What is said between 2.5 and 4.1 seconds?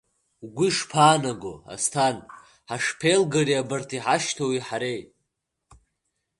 ҳашԥеилгари абарҭ